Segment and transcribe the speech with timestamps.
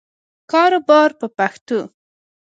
[0.51, 1.79] کاروبار په پښتو.